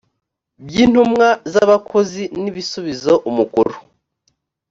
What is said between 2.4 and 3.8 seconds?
n ibisubizo umukuru